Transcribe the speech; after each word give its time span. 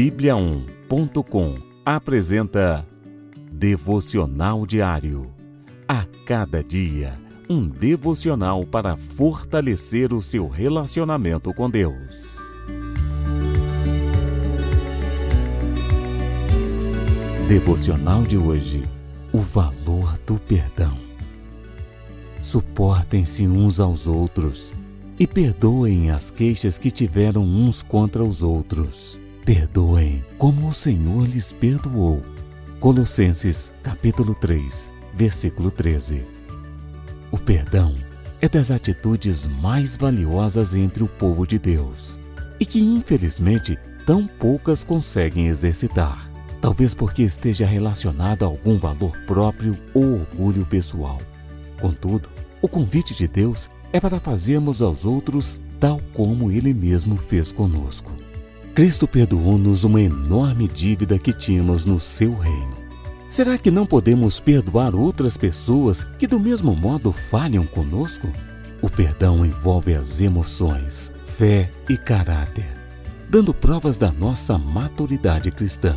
Bíblia1.com 0.00 1.56
apresenta 1.84 2.88
Devocional 3.52 4.64
Diário. 4.64 5.30
A 5.86 6.06
cada 6.24 6.64
dia, 6.64 7.20
um 7.50 7.68
devocional 7.68 8.64
para 8.64 8.96
fortalecer 8.96 10.14
o 10.14 10.22
seu 10.22 10.48
relacionamento 10.48 11.52
com 11.52 11.68
Deus. 11.68 12.38
Devocional 17.46 18.22
de 18.22 18.38
hoje: 18.38 18.82
O 19.34 19.40
valor 19.40 20.16
do 20.26 20.38
perdão. 20.38 20.96
Suportem-se 22.42 23.46
uns 23.46 23.78
aos 23.78 24.06
outros 24.06 24.74
e 25.18 25.26
perdoem 25.26 26.10
as 26.10 26.30
queixas 26.30 26.78
que 26.78 26.90
tiveram 26.90 27.42
uns 27.44 27.82
contra 27.82 28.24
os 28.24 28.42
outros. 28.42 29.20
Perdoem 29.44 30.22
como 30.36 30.68
o 30.68 30.72
Senhor 30.72 31.26
lhes 31.26 31.50
perdoou. 31.50 32.20
Colossenses 32.78 33.72
capítulo 33.82 34.34
3, 34.34 34.94
versículo 35.14 35.70
13. 35.70 36.26
O 37.32 37.38
perdão 37.38 37.94
é 38.40 38.48
das 38.48 38.70
atitudes 38.70 39.46
mais 39.46 39.96
valiosas 39.96 40.76
entre 40.76 41.02
o 41.02 41.08
povo 41.08 41.46
de 41.46 41.58
Deus 41.58 42.20
e 42.60 42.66
que 42.66 42.80
infelizmente 42.80 43.78
tão 44.04 44.26
poucas 44.26 44.84
conseguem 44.84 45.48
exercitar, 45.48 46.30
talvez 46.60 46.94
porque 46.94 47.22
esteja 47.22 47.66
relacionado 47.66 48.42
a 48.42 48.46
algum 48.46 48.78
valor 48.78 49.16
próprio 49.26 49.76
ou 49.94 50.20
orgulho 50.20 50.66
pessoal. 50.66 51.18
Contudo, 51.80 52.28
o 52.60 52.68
convite 52.68 53.14
de 53.14 53.26
Deus 53.26 53.70
é 53.90 53.98
para 53.98 54.20
fazermos 54.20 54.82
aos 54.82 55.06
outros 55.06 55.62
tal 55.80 55.98
como 56.12 56.52
Ele 56.52 56.74
mesmo 56.74 57.16
fez 57.16 57.50
conosco. 57.50 58.12
Cristo 58.80 59.06
perdoou-nos 59.06 59.84
uma 59.84 60.00
enorme 60.00 60.66
dívida 60.66 61.18
que 61.18 61.34
tínhamos 61.34 61.84
no 61.84 62.00
seu 62.00 62.34
reino. 62.34 62.78
Será 63.28 63.58
que 63.58 63.70
não 63.70 63.84
podemos 63.84 64.40
perdoar 64.40 64.94
outras 64.94 65.36
pessoas 65.36 66.04
que 66.18 66.26
do 66.26 66.40
mesmo 66.40 66.74
modo 66.74 67.12
falham 67.12 67.66
conosco? 67.66 68.26
O 68.80 68.88
perdão 68.88 69.44
envolve 69.44 69.92
as 69.92 70.22
emoções, 70.22 71.12
fé 71.26 71.70
e 71.90 71.96
caráter, 71.98 72.74
dando 73.28 73.52
provas 73.52 73.98
da 73.98 74.10
nossa 74.10 74.56
maturidade 74.56 75.50
cristã. 75.50 75.94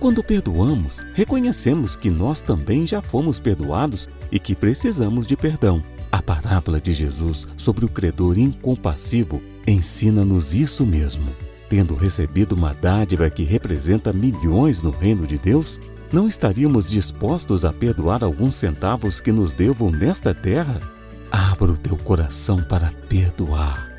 Quando 0.00 0.24
perdoamos, 0.24 1.04
reconhecemos 1.12 1.96
que 1.98 2.10
nós 2.10 2.40
também 2.40 2.86
já 2.86 3.02
fomos 3.02 3.38
perdoados 3.40 4.08
e 4.30 4.38
que 4.38 4.56
precisamos 4.56 5.26
de 5.26 5.36
perdão. 5.36 5.82
A 6.10 6.22
parábola 6.22 6.80
de 6.80 6.94
Jesus 6.94 7.46
sobre 7.58 7.84
o 7.84 7.90
credor 7.90 8.38
incompassivo 8.38 9.42
ensina-nos 9.66 10.54
isso 10.54 10.86
mesmo. 10.86 11.51
Tendo 11.72 11.94
recebido 11.94 12.54
uma 12.54 12.74
dádiva 12.74 13.30
que 13.30 13.44
representa 13.44 14.12
milhões 14.12 14.82
no 14.82 14.90
reino 14.90 15.26
de 15.26 15.38
Deus, 15.38 15.80
não 16.12 16.28
estaríamos 16.28 16.90
dispostos 16.90 17.64
a 17.64 17.72
perdoar 17.72 18.22
alguns 18.22 18.56
centavos 18.56 19.22
que 19.22 19.32
nos 19.32 19.54
devam 19.54 19.90
nesta 19.90 20.34
terra? 20.34 20.82
Abra 21.30 21.72
o 21.72 21.76
teu 21.78 21.96
coração 21.96 22.62
para 22.62 22.92
perdoar. 23.08 23.90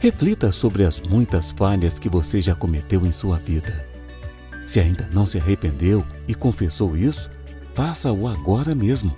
Reflita 0.00 0.50
sobre 0.50 0.84
as 0.84 1.00
muitas 1.00 1.52
falhas 1.52 1.96
que 1.96 2.08
você 2.08 2.40
já 2.40 2.56
cometeu 2.56 3.06
em 3.06 3.12
sua 3.12 3.38
vida. 3.38 3.86
Se 4.66 4.80
ainda 4.80 5.08
não 5.12 5.24
se 5.24 5.38
arrependeu 5.38 6.04
e 6.26 6.34
confessou 6.34 6.96
isso, 6.96 7.30
faça-o 7.72 8.26
agora 8.26 8.74
mesmo. 8.74 9.16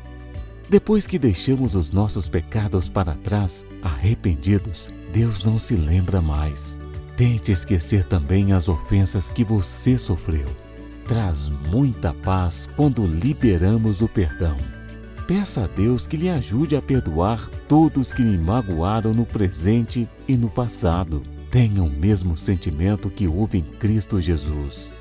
Depois 0.69 1.07
que 1.07 1.19
deixamos 1.19 1.75
os 1.75 1.91
nossos 1.91 2.29
pecados 2.29 2.91
para 2.91 3.15
trás, 3.15 3.65
arrependidos, 3.81 4.91
Deus 5.11 5.43
não 5.43 5.59
se 5.59 5.75
lembra 5.75 6.21
mais. 6.21 6.82
Tente 7.17 7.53
esquecer 7.53 8.05
também 8.05 8.53
as 8.53 8.69
ofensas 8.69 9.31
que 9.31 9.45
você 9.45 9.99
sofreu. 9.99 10.47
Traz 11.07 11.49
muita 11.71 12.13
paz 12.13 12.69
quando 12.77 13.07
liberamos 13.07 14.01
o 14.01 14.09
perdão. 14.09 14.57
Peça 15.27 15.65
a 15.65 15.67
Deus 15.67 16.07
que 16.07 16.17
lhe 16.17 16.29
ajude 16.29 16.77
a 16.77 16.83
perdoar 16.83 17.49
todos 17.69 18.13
que 18.13 18.23
lhe 18.23 18.39
magoaram 18.39 19.13
no 19.15 19.25
presente 19.25 20.09
e 20.27 20.37
no 20.37 20.49
passado. 20.49 21.23
Tenha 21.51 21.83
o 21.83 21.91
mesmo 21.91 22.37
sentimento 22.37 23.11
que 23.11 23.29
houve 23.29 23.59
em 23.59 23.63
Cristo 23.63 24.21
Jesus. 24.21 24.97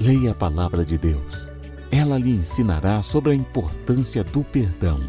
Leia 0.00 0.32
a 0.32 0.34
palavra 0.34 0.84
de 0.84 0.98
Deus 0.98 1.54
ela 1.94 2.18
lhe 2.18 2.30
ensinará 2.30 3.00
sobre 3.02 3.30
a 3.30 3.34
importância 3.34 4.24
do 4.24 4.42
perdão. 4.42 5.00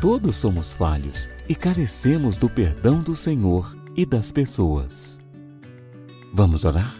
Todos 0.00 0.36
somos 0.36 0.74
falhos 0.74 1.28
e 1.48 1.54
carecemos 1.54 2.36
do 2.36 2.48
perdão 2.48 3.00
do 3.00 3.16
Senhor 3.16 3.74
e 3.96 4.04
das 4.04 4.30
pessoas. 4.30 5.17
Vamos 6.38 6.64
orar? 6.64 6.94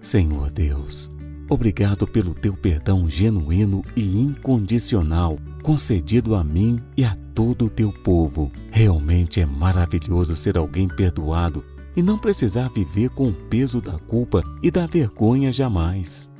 Senhor 0.00 0.48
Deus, 0.48 1.10
obrigado 1.48 2.06
pelo 2.06 2.32
teu 2.32 2.56
perdão 2.56 3.10
genuíno 3.10 3.82
e 3.96 4.20
incondicional 4.20 5.40
concedido 5.60 6.36
a 6.36 6.44
mim 6.44 6.78
e 6.96 7.04
a 7.04 7.16
todo 7.34 7.64
o 7.64 7.68
teu 7.68 7.92
povo. 7.92 8.48
Realmente 8.70 9.40
é 9.40 9.44
maravilhoso 9.44 10.36
ser 10.36 10.56
alguém 10.56 10.86
perdoado 10.86 11.64
e 11.96 12.00
não 12.00 12.16
precisar 12.16 12.68
viver 12.68 13.10
com 13.10 13.30
o 13.30 13.32
peso 13.32 13.80
da 13.80 13.98
culpa 13.98 14.40
e 14.62 14.70
da 14.70 14.86
vergonha 14.86 15.50
jamais. 15.50 16.30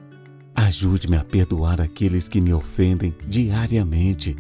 Ajude-me 0.55 1.17
a 1.17 1.25
perdoar 1.25 1.81
aqueles 1.81 2.29
que 2.29 2.41
me 2.41 2.55
ofendem 2.55 3.13
diariamente. 3.27 4.37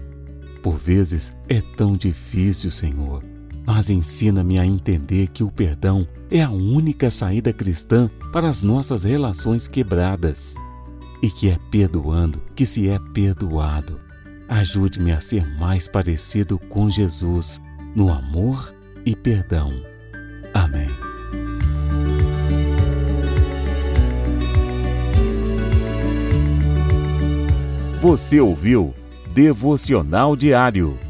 Por 0.62 0.76
vezes 0.76 1.34
é 1.48 1.60
tão 1.60 1.96
difícil, 1.96 2.70
Senhor, 2.70 3.24
mas 3.66 3.90
ensina-me 3.90 4.58
a 4.58 4.66
entender 4.66 5.28
que 5.28 5.42
o 5.42 5.50
perdão 5.50 6.06
é 6.30 6.42
a 6.42 6.50
única 6.50 7.10
saída 7.10 7.52
cristã 7.52 8.10
para 8.32 8.48
as 8.48 8.62
nossas 8.62 9.04
relações 9.04 9.68
quebradas 9.68 10.54
e 11.22 11.30
que 11.30 11.48
é 11.48 11.58
perdoando 11.70 12.40
que 12.54 12.64
se 12.64 12.88
é 12.88 12.98
perdoado. 13.12 14.00
Ajude-me 14.48 15.12
a 15.12 15.20
ser 15.20 15.46
mais 15.58 15.86
parecido 15.86 16.58
com 16.58 16.90
Jesus 16.90 17.60
no 17.94 18.12
amor 18.12 18.74
e 19.04 19.14
perdão. 19.14 19.72
Amém. 20.52 20.88
Você 28.00 28.40
ouviu 28.40 28.94
Devocional 29.34 30.34
Diário. 30.34 31.09